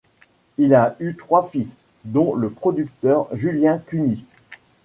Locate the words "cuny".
3.77-4.25